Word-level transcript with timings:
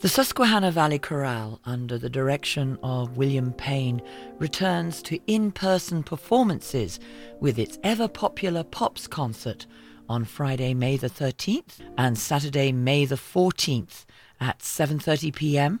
The 0.00 0.08
Susquehanna 0.08 0.70
Valley 0.70 1.00
Chorale, 1.00 1.58
under 1.64 1.98
the 1.98 2.08
direction 2.08 2.78
of 2.84 3.16
William 3.16 3.52
Payne, 3.52 4.00
returns 4.38 5.02
to 5.02 5.18
in 5.26 5.50
person 5.50 6.04
performances 6.04 7.00
with 7.40 7.58
its 7.58 7.80
ever 7.82 8.06
popular 8.06 8.62
Pops 8.62 9.08
concert 9.08 9.66
on 10.08 10.24
Friday, 10.24 10.72
May 10.72 10.98
the 10.98 11.10
13th 11.10 11.80
and 11.98 12.16
Saturday, 12.16 12.70
May 12.70 13.06
the 13.06 13.16
14th 13.16 14.04
at 14.40 14.60
7:30 14.60 15.34
p.m. 15.34 15.80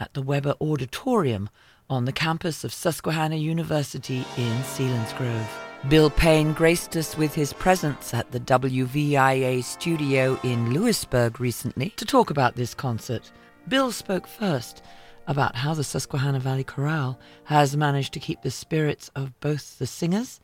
at 0.00 0.14
the 0.14 0.22
Weber 0.22 0.54
Auditorium 0.62 1.50
on 1.90 2.06
the 2.06 2.12
campus 2.12 2.64
of 2.64 2.72
Susquehanna 2.72 3.36
University 3.36 4.24
in 4.38 4.62
Selinsgrove. 4.62 5.46
Bill 5.90 6.08
Payne 6.08 6.54
graced 6.54 6.96
us 6.96 7.18
with 7.18 7.34
his 7.34 7.52
presence 7.52 8.14
at 8.14 8.32
the 8.32 8.40
WVIA 8.40 9.62
studio 9.62 10.40
in 10.42 10.72
Lewisburg 10.72 11.38
recently 11.38 11.90
to 11.90 12.06
talk 12.06 12.30
about 12.30 12.56
this 12.56 12.72
concert. 12.72 13.30
Bill 13.68 13.92
spoke 13.92 14.26
first 14.26 14.82
about 15.26 15.56
how 15.56 15.74
the 15.74 15.84
Susquehanna 15.84 16.40
Valley 16.40 16.64
Chorale 16.64 17.18
has 17.44 17.76
managed 17.76 18.14
to 18.14 18.20
keep 18.20 18.40
the 18.40 18.50
spirits 18.50 19.10
of 19.14 19.38
both 19.40 19.78
the 19.78 19.86
singers 19.86 20.40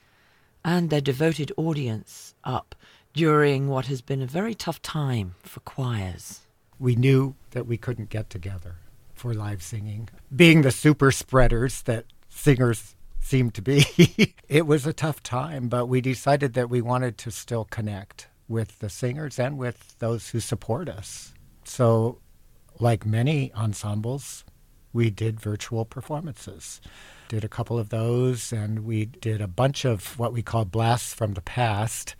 and 0.63 0.91
their 0.91 1.01
devoted 1.01 1.51
audience 1.57 2.35
up 2.45 2.75
during 3.15 3.69
what 3.69 3.87
has 3.87 4.03
been 4.03 4.21
a 4.21 4.27
very 4.27 4.55
tough 4.55 4.83
time 4.83 5.37
for 5.43 5.61
choirs. 5.61 6.41
We 6.79 6.97
knew 6.97 7.35
that 7.53 7.67
we 7.67 7.79
couldn't 7.79 8.11
get 8.11 8.29
together 8.29 8.77
for 9.15 9.33
live 9.33 9.63
singing. 9.63 10.11
Being 10.35 10.63
the 10.63 10.71
super 10.71 11.11
spreaders 11.11 11.83
that 11.83 12.05
singers 12.29 12.95
seem 13.21 13.51
to 13.53 13.63
be, 13.63 14.35
it 14.49 14.67
was 14.67 14.87
a 14.87 14.93
tough 14.93 15.23
time, 15.23 15.69
but 15.69 15.87
we 15.87 16.03
decided 16.03 16.53
that 16.55 16.69
we 16.69 16.83
wanted 16.83 17.17
to 17.19 17.31
still 17.31 17.65
connect 17.65 18.29
with 18.49 18.81
the 18.81 18.91
singers 18.91 19.39
and 19.39 19.57
with 19.57 19.99
those 19.99 20.31
who 20.31 20.41
support 20.41 20.91
us. 20.91 21.33
So, 21.65 22.19
like 22.79 23.07
many 23.07 23.53
ensembles, 23.55 24.45
we 24.93 25.11
did 25.11 25.41
virtual 25.41 25.85
performances. 25.85 26.81
Did 27.29 27.45
a 27.45 27.49
couple 27.49 27.79
of 27.79 27.89
those, 27.89 28.53
and 28.53 28.85
we 28.85 29.07
did 29.07 29.41
a 29.41 29.49
bunch 29.49 29.85
of 29.85 30.19
what 30.19 30.33
we 30.33 30.43
call 30.43 30.65
blasts 30.65 31.15
from 31.15 31.35
the 31.35 31.41
past, 31.41 32.15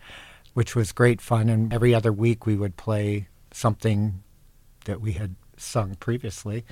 which 0.53 0.75
was 0.75 0.91
great 0.91 1.21
fun. 1.21 1.49
And 1.49 1.73
every 1.73 1.93
other 1.93 2.11
week, 2.11 2.45
we 2.45 2.55
would 2.55 2.75
play 2.75 3.27
something 3.51 4.23
that 4.85 5.01
we 5.01 5.13
had 5.13 5.35
sung 5.57 5.95
previously. 5.95 6.65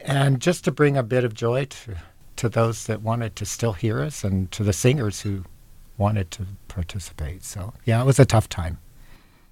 And 0.00 0.40
just 0.40 0.64
to 0.64 0.72
bring 0.72 0.96
a 0.96 1.02
bit 1.02 1.24
of 1.24 1.34
joy 1.34 1.64
to, 1.64 1.96
to 2.36 2.48
those 2.48 2.86
that 2.86 3.02
wanted 3.02 3.36
to 3.36 3.46
still 3.46 3.72
hear 3.72 4.00
us 4.00 4.24
and 4.24 4.50
to 4.52 4.62
the 4.62 4.72
singers 4.72 5.20
who 5.22 5.44
wanted 5.98 6.30
to 6.32 6.46
participate. 6.68 7.42
So, 7.44 7.74
yeah, 7.84 8.00
it 8.00 8.06
was 8.06 8.18
a 8.18 8.24
tough 8.24 8.48
time. 8.48 8.78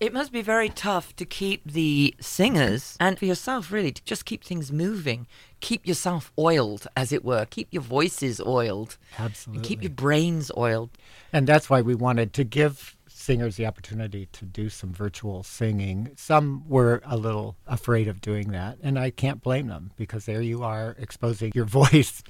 It 0.01 0.13
must 0.13 0.31
be 0.31 0.43
very 0.43 0.69
tough 0.69 1.17
to 1.17 1.25
keep 1.25 1.63
the 1.65 2.15
singers 2.21 2.97
and 3.01 3.19
for 3.19 3.25
yourself, 3.25 3.73
really, 3.73 3.91
to 3.91 4.05
just 4.05 4.25
keep 4.25 4.45
things 4.45 4.71
moving. 4.71 5.27
Keep 5.61 5.89
yourself 5.89 6.33
oiled, 6.39 6.87
as 6.97 7.13
it 7.13 7.25
were. 7.25 7.47
Keep 7.47 7.69
your 7.73 7.83
voices 7.83 8.41
oiled. 8.41 8.97
Absolutely. 9.19 9.59
And 9.59 9.67
keep 9.67 9.83
your 9.83 9.91
brains 9.91 10.53
oiled. 10.57 10.91
And 11.33 11.49
that's 11.49 11.69
why 11.69 11.81
we 11.81 11.97
wanted 11.97 12.33
to 12.35 12.45
give 12.45 12.97
singers 13.09 13.57
the 13.57 13.67
opportunity 13.67 14.27
to 14.33 14.45
do 14.45 14.69
some 14.69 14.93
virtual 14.93 15.43
singing. 15.43 16.13
Some 16.17 16.63
were 16.69 17.03
a 17.05 17.17
little 17.17 17.57
afraid 17.67 18.07
of 18.07 18.21
doing 18.21 18.53
that, 18.53 18.79
and 18.83 18.99
I 18.99 19.11
can't 19.11 19.43
blame 19.43 19.67
them 19.67 19.91
because 19.97 20.27
there 20.27 20.41
you 20.41 20.63
are 20.63 20.95
exposing 20.99 21.51
your 21.55 21.65
voice, 21.83 22.23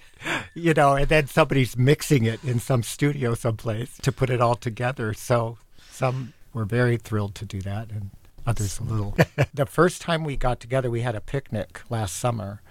you 0.55 0.73
know, 0.73 0.95
and 0.95 1.09
then 1.09 1.27
somebody's 1.27 1.77
mixing 1.77 2.25
it 2.25 2.43
in 2.43 2.59
some 2.59 2.83
studio 2.83 3.35
someplace 3.35 3.99
to 3.99 4.11
put 4.11 4.31
it 4.31 4.41
all 4.41 4.57
together. 4.57 5.13
So 5.13 5.59
some 5.91 6.33
were 6.53 6.65
very 6.65 6.97
thrilled 6.97 7.35
to 7.37 7.45
do 7.45 7.61
that, 7.63 7.91
and 7.91 8.11
others 8.47 8.79
a 8.79 8.85
little. 8.85 9.17
the 9.55 9.67
first 9.67 10.03
time 10.03 10.25
we 10.25 10.37
got 10.37 10.61
together, 10.61 10.91
we 10.91 11.03
had 11.03 11.15
a 11.15 11.21
picnic 11.21 11.83
last 11.91 12.17
summer 12.17 12.63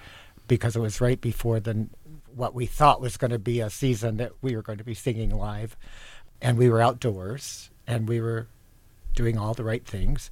because 0.48 0.76
it 0.76 0.80
was 0.80 1.02
right 1.02 1.20
before 1.20 1.60
the 1.60 1.88
what 2.34 2.54
we 2.54 2.66
thought 2.66 3.02
was 3.02 3.18
going 3.18 3.32
to 3.32 3.40
be 3.40 3.60
a 3.60 3.70
season 3.70 4.18
that 4.18 4.32
we 4.42 4.56
were 4.56 4.62
going 4.62 4.78
to 4.78 4.84
be 4.84 4.94
singing 4.94 5.32
live, 5.32 5.76
and 6.42 6.58
we 6.58 6.70
were 6.70 6.82
outdoors 6.82 7.72
and 7.88 8.08
we 8.08 8.22
were 8.22 8.48
doing 9.16 9.38
all 9.38 9.54
the 9.54 9.64
right 9.64 9.86
things. 9.86 10.30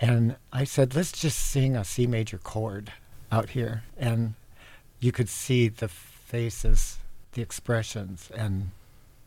And 0.00 0.36
I 0.52 0.64
said, 0.64 0.94
let's 0.94 1.12
just 1.12 1.38
sing 1.38 1.76
a 1.76 1.84
C 1.84 2.06
major 2.06 2.38
chord 2.38 2.92
out 3.32 3.50
here. 3.50 3.84
And 3.96 4.34
you 5.00 5.12
could 5.12 5.28
see 5.28 5.68
the 5.68 5.88
faces, 5.88 6.98
the 7.32 7.42
expressions, 7.42 8.30
and 8.34 8.70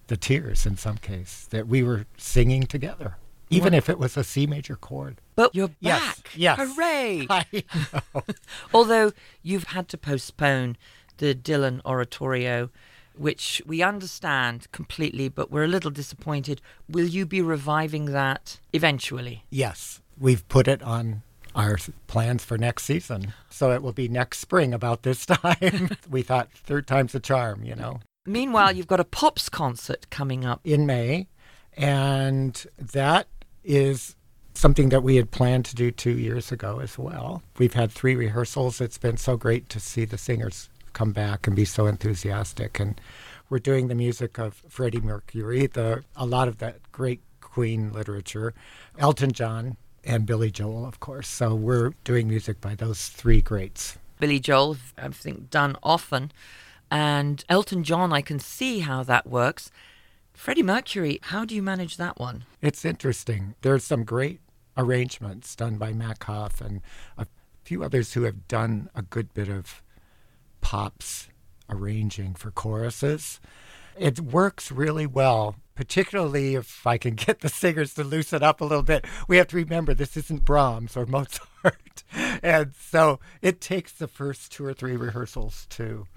the 0.08 0.18
tears 0.18 0.66
in 0.66 0.78
some 0.78 0.98
case 0.98 1.48
that 1.50 1.68
we 1.68 1.82
were 1.82 2.06
singing 2.18 2.64
together, 2.64 3.18
even 3.52 3.74
if 3.74 3.90
it 3.90 4.00
was 4.00 4.18
a 4.18 4.24
C 4.24 4.48
major 4.48 4.76
chord. 4.76 5.22
But 5.36 5.54
you're 5.56 5.72
Yes, 5.80 6.16
back. 6.18 6.32
yes. 6.36 6.58
Hooray. 6.60 7.28
I 7.30 7.46
know. 7.54 8.24
Although 8.74 9.12
you've 9.44 9.66
had 9.66 9.88
to 9.90 9.98
postpone 9.98 10.78
the 11.18 11.36
Dylan 11.36 11.82
Oratorio, 11.86 12.70
which 13.16 13.62
we 13.66 13.84
understand 13.84 14.72
completely, 14.72 15.30
but 15.30 15.52
we're 15.52 15.66
a 15.66 15.68
little 15.68 15.92
disappointed. 15.92 16.62
Will 16.90 17.06
you 17.08 17.26
be 17.26 17.42
reviving 17.42 18.06
that 18.06 18.60
eventually? 18.74 19.44
yes, 19.50 20.02
we've 20.20 20.48
put 20.50 20.68
it 20.68 20.82
on 20.84 21.24
our 21.56 21.78
plans 22.08 22.46
for 22.46 22.58
next 22.58 22.84
season. 22.86 23.34
So 23.50 23.72
it 23.72 23.82
will 23.82 23.92
be 23.92 24.08
next 24.08 24.40
spring 24.40 24.74
about 24.74 25.04
this 25.04 25.26
time. 25.26 25.90
we 26.10 26.22
thought 26.22 26.50
third 26.54 26.88
time's 26.88 27.14
a 27.14 27.20
charm, 27.20 27.64
you 27.66 27.76
know. 27.76 28.00
Meanwhile, 28.26 28.74
you've 28.76 28.88
got 28.88 29.00
a 29.00 29.04
Pops 29.04 29.50
concert 29.50 30.10
coming 30.10 30.46
up. 30.46 30.62
in 30.64 30.86
May, 30.86 31.28
and 31.76 32.66
that 32.78 33.28
is 33.64 34.16
something 34.54 34.90
that 34.90 35.04
we 35.04 35.16
had 35.16 35.32
planned 35.32 35.66
to 35.66 35.76
do 35.76 35.92
two 35.92 36.18
years 36.18 36.52
ago 36.52 36.80
as 36.80 36.98
well. 36.98 37.42
We've 37.58 37.74
had 37.74 37.92
three 37.92 38.16
rehearsals. 38.16 38.82
It's 38.82 38.98
been 38.98 39.18
so 39.18 39.38
great 39.38 39.70
to 39.70 39.80
see 39.80 40.06
the 40.06 40.18
singers 40.18 40.70
come 40.94 41.12
back 41.12 41.48
and 41.48 41.56
be 41.56 41.66
so 41.66 41.88
enthusiastic. 41.88 42.80
And 42.80 43.00
we're 43.50 43.60
doing 43.60 43.88
the 43.88 43.96
music 43.96 44.38
of 44.38 44.62
Freddie 44.68 45.02
Mercury, 45.02 45.68
the 45.68 46.04
a 46.16 46.26
lot 46.26 46.48
of 46.48 46.58
that 46.60 46.80
great 46.92 47.22
Queen 47.40 47.92
literature, 47.92 48.54
Elton 48.98 49.32
John, 49.32 49.78
and 50.04 50.26
Billy 50.26 50.52
Joel, 50.52 50.86
of 50.86 51.00
course. 51.00 51.28
So 51.28 51.54
we're 51.54 51.94
doing 52.04 52.28
music 52.28 52.62
by 52.62 52.76
those 52.76 53.08
three 53.08 53.42
greats. 53.42 53.98
Billy 54.20 54.40
Joel, 54.40 54.78
I 54.98 55.10
think, 55.10 55.50
done 55.50 55.76
often. 55.84 56.32
And 56.90 57.44
Elton 57.50 57.84
John, 57.84 58.14
I 58.14 58.22
can 58.22 58.40
see 58.40 58.80
how 58.80 59.04
that 59.04 59.28
works. 59.28 59.72
Freddie 60.42 60.64
Mercury, 60.64 61.20
how 61.22 61.46
do 61.46 61.54
you 61.54 61.62
manage 61.62 61.98
that 61.98 62.18
one? 62.18 62.46
It's 62.64 62.84
interesting. 62.84 63.54
There's 63.62 63.84
some 63.84 64.04
great 64.04 64.40
arrangements 64.76 65.56
done 65.56 65.78
by 65.78 65.94
Mac 65.94 66.24
Huff 66.24 66.62
and 66.62 66.82
a 67.16 67.28
few 67.64 67.84
others 67.84 68.14
who 68.14 68.24
have 68.24 68.48
done 68.48 68.90
a 68.96 69.04
good 69.04 69.36
bit 69.36 69.50
of 69.50 69.84
pops 70.60 71.28
arranging 71.70 72.34
for 72.34 72.50
choruses. 72.50 73.40
It 73.96 74.20
works 74.20 74.72
really 74.72 75.06
well, 75.06 75.58
particularly 75.76 76.56
if 76.56 76.88
I 76.88 76.98
can 76.98 77.14
get 77.28 77.42
the 77.42 77.48
singers 77.48 77.94
to 77.94 78.04
loosen 78.04 78.42
up 78.42 78.62
a 78.62 78.66
little 78.66 78.82
bit. 78.82 79.06
We 79.28 79.38
have 79.38 79.50
to 79.50 79.58
remember 79.58 79.94
this 79.94 80.18
isn't 80.18 80.44
Brahms 80.44 80.98
or 80.98 81.06
Mozart. 81.06 82.04
and 82.42 82.74
so 82.74 83.20
it 83.44 83.62
takes 83.62 83.92
the 83.92 84.08
first 84.08 84.52
two 84.52 84.66
or 84.66 84.74
three 84.74 84.96
rehearsals 84.96 85.68
to 85.70 86.08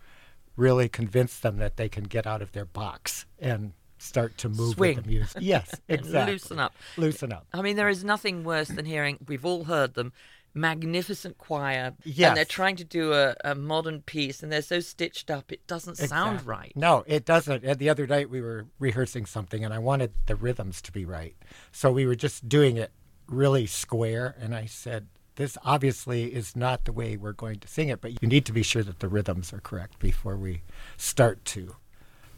really 0.57 0.89
convince 0.89 1.39
them 1.39 1.59
that 1.59 1.77
they 1.77 1.91
can 1.91 2.05
get 2.05 2.27
out 2.27 2.41
of 2.41 2.53
their 2.53 2.65
box 2.65 3.27
and 3.39 3.75
start 4.05 4.37
to 4.39 4.49
move 4.49 4.75
Swing. 4.75 4.97
with 4.97 5.05
the 5.05 5.11
music. 5.11 5.37
Yes, 5.43 5.75
exactly. 5.89 6.35
Loosen 6.35 6.59
up. 6.61 6.75
Loosen 6.97 7.33
up. 7.33 7.47
I 7.53 7.63
mean, 7.63 7.77
there 7.77 7.89
is 7.89 8.05
nothing 8.05 8.45
worse 8.45 8.69
than 8.69 8.85
hearing, 8.85 9.19
we've 9.27 9.45
all 9.45 9.65
heard 9.65 9.95
them, 9.95 10.13
magnificent 10.57 11.37
choir, 11.39 11.95
Yes. 12.05 12.29
and 12.29 12.37
they're 12.37 12.45
trying 12.45 12.77
to 12.77 12.85
do 12.85 13.13
a, 13.13 13.35
a 13.45 13.55
modern 13.55 14.03
piece, 14.03 14.43
and 14.43 14.53
they're 14.53 14.63
so 14.63 14.81
stitched 14.81 15.31
up, 15.31 15.51
it 15.51 15.67
doesn't 15.67 15.97
sound 15.97 16.47
right. 16.47 16.73
No, 16.77 17.03
it 17.07 17.25
doesn't. 17.25 17.65
And 17.65 17.79
the 17.79 17.89
other 17.91 18.07
night 18.07 18.31
we 18.31 18.41
were 18.41 18.67
rehearsing 18.79 19.27
something 19.27 19.65
and 19.65 19.75
I 19.75 19.79
wanted 19.79 20.13
the 20.27 20.37
rhythms 20.37 20.81
to 20.83 20.93
be 20.93 21.05
right. 21.05 21.35
So 21.73 21.91
we 21.91 22.07
were 22.07 22.15
just 22.15 22.49
doing 22.49 22.77
it 22.77 22.93
really 23.27 23.67
square. 23.67 24.37
And 24.41 24.55
I 24.55 24.67
said, 24.67 25.09
this 25.37 25.59
obviously 25.65 26.33
is 26.33 26.55
not 26.55 26.85
the 26.85 26.93
way 26.93 27.17
we're 27.17 27.33
going 27.33 27.59
to 27.59 27.67
sing 27.67 27.89
it, 27.89 28.01
but 28.01 28.23
you 28.23 28.29
need 28.29 28.45
to 28.47 28.53
be 28.53 28.63
sure 28.63 28.85
that 28.85 29.01
the 29.01 29.09
rhythms 29.09 29.53
are 29.53 29.61
correct 29.61 29.99
before 29.99 30.37
we 30.37 30.63
start 30.97 31.45
to 31.47 31.75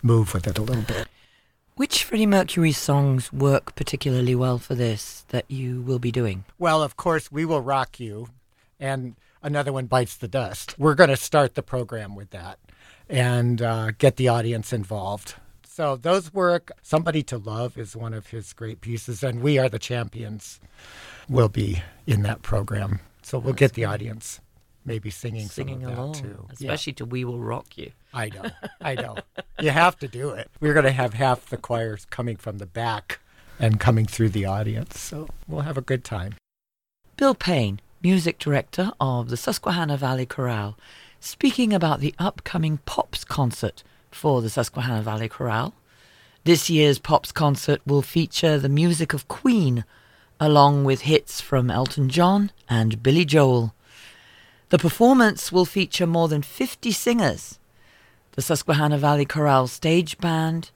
move 0.02 0.32
with 0.32 0.46
it 0.46 0.56
a 0.58 0.62
little 0.62 0.82
bit. 0.85 1.06
Which 1.76 2.05
Freddie 2.05 2.25
Mercury 2.25 2.73
songs 2.73 3.31
work 3.34 3.75
particularly 3.75 4.34
well 4.34 4.56
for 4.56 4.75
this 4.75 5.26
that 5.28 5.44
you 5.50 5.82
will 5.82 5.99
be 5.99 6.11
doing? 6.11 6.46
Well, 6.58 6.82
of 6.82 6.96
course, 6.96 7.31
we 7.31 7.44
will 7.44 7.61
rock 7.61 8.00
you. 8.00 8.28
And 8.81 9.14
another 9.43 9.75
one 9.75 9.84
bites 9.84 10.17
the 10.17 10.26
dust. 10.26 10.78
We're 10.78 10.94
going 10.94 11.11
to 11.11 11.19
start 11.19 11.55
the 11.55 11.62
program 11.62 12.17
with 12.17 12.31
that 12.31 12.58
and 13.11 13.61
uh, 13.61 13.90
get 13.99 14.17
the 14.17 14.26
audience 14.26 14.73
involved. 14.73 15.34
So 15.67 15.96
those 15.96 16.32
work. 16.32 16.73
Somebody 16.81 17.23
to 17.25 17.37
Love 17.37 17.76
is 17.76 17.94
one 17.94 18.14
of 18.14 18.29
his 18.29 18.55
great 18.55 18.81
pieces, 18.81 19.22
and 19.22 19.43
We 19.43 19.58
Are 19.58 19.69
the 19.69 19.79
Champions 19.79 20.61
will 21.29 21.50
be 21.50 21.82
in 22.06 22.22
that 22.22 22.40
program. 22.40 23.00
So 23.20 23.38
we'll 23.38 23.52
get 23.52 23.75
the 23.75 23.84
audience 23.84 24.40
maybe 24.87 25.11
singing, 25.11 25.49
Singing 25.49 25.85
along, 25.85 26.12
that 26.12 26.23
too. 26.23 26.47
Yeah. 26.47 26.53
especially 26.73 26.93
to 26.94 27.05
We 27.05 27.25
Will 27.25 27.41
Rock 27.41 27.77
You. 27.77 27.91
I 28.15 28.31
know, 28.31 28.50
I 28.81 28.94
know. 28.94 29.17
you 29.61 29.71
have 29.71 29.99
to 29.99 30.09
do 30.09 30.31
it. 30.31 30.50
We're 30.61 30.73
going 30.73 30.87
to 30.87 30.93
have 30.93 31.15
half 31.15 31.47
the 31.47 31.56
choirs 31.59 32.06
coming 32.09 32.37
from 32.37 32.59
the 32.59 32.67
back 32.67 33.21
and 33.59 33.79
coming 33.81 34.06
through 34.06 34.31
the 34.31 34.44
audience, 34.47 34.99
so 34.99 35.29
we'll 35.47 35.62
have 35.62 35.77
a 35.77 35.83
good 35.83 36.05
time. 36.05 36.35
Bill 37.17 37.35
Payne, 37.35 37.81
music 38.03 38.38
director 38.38 38.93
of 39.00 39.29
the 39.29 39.37
Susquehanna 39.37 39.97
Valley 39.97 40.27
Chorale, 40.27 40.77
speaking 41.21 41.73
about 41.73 42.00
the 42.00 42.15
upcoming 42.19 42.79
Pops 42.87 43.25
concert 43.25 43.82
for 44.11 44.41
the 44.43 44.50
Susquehanna 44.50 45.03
Valley 45.03 45.29
Chorale. 45.29 45.75
This 46.44 46.71
year's 46.71 46.99
Pops 46.99 47.32
concert 47.32 47.81
will 47.87 48.03
feature 48.03 48.59
the 48.59 48.69
music 48.69 49.12
of 49.12 49.27
Queen, 49.29 49.85
along 50.39 50.85
with 50.85 51.00
hits 51.03 51.41
from 51.41 51.71
Elton 51.71 52.09
John 52.09 52.53
and 52.69 53.03
Billy 53.03 53.25
Joel. 53.25 53.75
The 54.69 54.79
performance 54.79 55.53
will 55.53 55.65
feature 55.65 56.09
more 56.09 56.27
than 56.27 56.43
50 56.43 56.91
singers, 56.91 57.61
the 58.33 58.43
Susquehanna 58.43 58.99
Valley 58.99 59.25
Chorale 59.25 59.69
Stage 59.69 60.19
Band, 60.19 60.73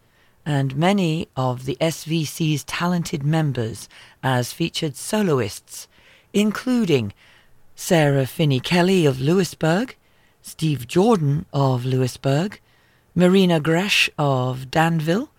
and 0.46 0.76
many 0.76 1.26
of 1.36 1.64
the 1.64 1.76
SVC's 1.80 2.62
talented 2.64 3.24
members 3.24 3.88
as 4.22 4.52
featured 4.52 4.94
soloists, 4.94 5.88
including 6.32 7.12
Sarah 7.74 8.26
Finney 8.26 8.60
Kelly 8.60 9.06
of 9.06 9.20
Lewisburg, 9.20 9.96
Steve 10.40 10.86
Jordan 10.86 11.46
of 11.52 11.84
Lewisburg, 11.84 12.60
Marina 13.16 13.58
Gresh 13.58 14.08
of 14.16 14.70
Danville, 14.70 15.30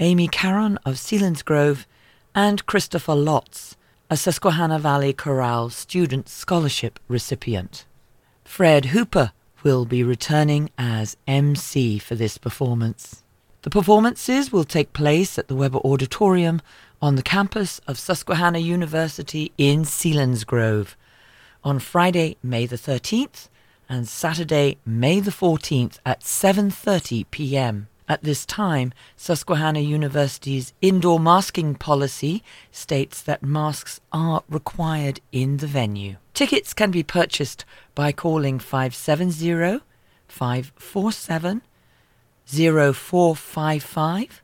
Amy 0.00 0.26
Caron 0.26 0.76
of 0.84 0.96
Selinsgrove, 0.96 1.86
and 2.34 2.66
Christopher 2.66 3.14
Lotz, 3.14 3.76
a 4.08 4.16
Susquehanna 4.16 4.78
Valley 4.78 5.12
Chorale 5.12 5.68
Student 5.68 6.28
Scholarship 6.28 7.00
recipient. 7.08 7.86
Fred 8.44 8.86
Hooper 8.86 9.32
will 9.64 9.84
be 9.84 10.04
returning 10.04 10.70
as 10.78 11.16
MC 11.26 11.98
for 11.98 12.14
this 12.14 12.38
performance. 12.38 13.24
The 13.62 13.70
performances 13.70 14.52
will 14.52 14.62
take 14.62 14.92
place 14.92 15.38
at 15.40 15.48
the 15.48 15.56
Weber 15.56 15.78
Auditorium 15.78 16.62
on 17.02 17.16
the 17.16 17.22
campus 17.22 17.80
of 17.88 17.98
Susquehanna 17.98 18.60
University 18.60 19.50
in 19.58 19.82
Selinsgrove 19.82 20.94
on 21.64 21.80
Friday, 21.80 22.36
May 22.44 22.66
the 22.66 22.76
13th 22.76 23.48
and 23.88 24.06
Saturday, 24.06 24.78
May 24.86 25.18
the 25.18 25.32
14th 25.32 25.98
at 26.06 26.20
7:30 26.20 27.26
p.m. 27.32 27.88
At 28.08 28.22
this 28.22 28.46
time, 28.46 28.92
Susquehanna 29.16 29.80
University's 29.80 30.72
indoor 30.80 31.18
masking 31.18 31.74
policy 31.74 32.44
states 32.70 33.20
that 33.22 33.42
masks 33.42 34.00
are 34.12 34.44
required 34.48 35.20
in 35.32 35.56
the 35.56 35.66
venue. 35.66 36.14
Tickets 36.32 36.72
can 36.72 36.92
be 36.92 37.02
purchased 37.02 37.64
by 37.94 38.12
calling 38.12 38.60
570 38.60 39.80
547 40.28 41.62
0455 42.46 44.42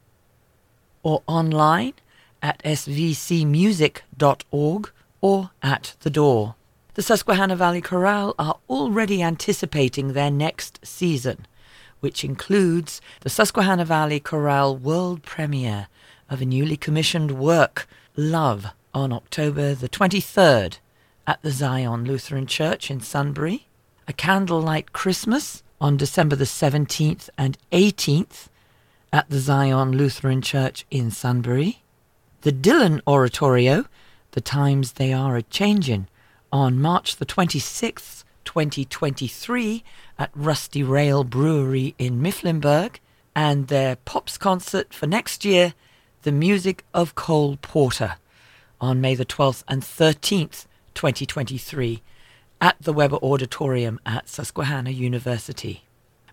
or 1.04 1.22
online 1.26 1.94
at 2.42 2.62
svcmusic.org 2.64 4.90
or 5.20 5.50
at 5.62 5.94
the 6.00 6.10
door. 6.10 6.56
The 6.94 7.02
Susquehanna 7.02 7.56
Valley 7.56 7.80
Chorale 7.80 8.34
are 8.38 8.58
already 8.68 9.22
anticipating 9.22 10.12
their 10.12 10.30
next 10.30 10.78
season, 10.84 11.46
which 12.02 12.24
includes 12.24 13.00
the 13.20 13.30
Susquehanna 13.30 13.84
Valley 13.84 14.18
Chorale 14.18 14.76
world 14.76 15.22
premiere 15.22 15.86
of 16.28 16.42
a 16.42 16.44
newly 16.44 16.76
commissioned 16.76 17.30
work, 17.30 17.86
Love, 18.16 18.66
on 18.92 19.12
October 19.12 19.72
the 19.72 19.88
23rd 19.88 20.78
at 21.28 21.40
the 21.42 21.52
Zion 21.52 22.04
Lutheran 22.04 22.48
Church 22.48 22.90
in 22.90 23.00
Sunbury, 23.00 23.68
a 24.08 24.12
candlelight 24.12 24.92
Christmas 24.92 25.62
on 25.80 25.96
December 25.96 26.34
the 26.34 26.44
17th 26.44 27.30
and 27.38 27.56
18th 27.70 28.48
at 29.12 29.30
the 29.30 29.38
Zion 29.38 29.92
Lutheran 29.92 30.42
Church 30.42 30.84
in 30.90 31.12
Sunbury. 31.12 31.82
The 32.40 32.52
Dylan 32.52 33.00
Oratorio, 33.06 33.84
The 34.32 34.40
Times 34.40 34.94
They 34.94 35.12
Are 35.12 35.36
a 35.36 35.42
Changin', 35.42 36.08
on 36.52 36.80
March 36.80 37.16
the 37.16 37.26
26th, 37.26 38.24
2023 38.44 39.84
at 40.18 40.30
Rusty 40.34 40.82
Rail 40.82 41.24
Brewery 41.24 41.94
in 41.98 42.20
Mifflinburg, 42.20 42.96
and 43.34 43.68
their 43.68 43.96
Pops 43.96 44.36
concert 44.36 44.92
for 44.92 45.06
next 45.06 45.44
year, 45.44 45.74
The 46.22 46.32
Music 46.32 46.84
of 46.92 47.14
Cole 47.14 47.56
Porter, 47.62 48.16
on 48.80 49.00
May 49.00 49.14
the 49.14 49.24
12th 49.24 49.64
and 49.68 49.82
13th, 49.82 50.66
2023 50.94 52.02
at 52.60 52.76
the 52.80 52.92
Weber 52.92 53.16
Auditorium 53.16 53.98
at 54.06 54.28
Susquehanna 54.28 54.90
University. 54.90 55.84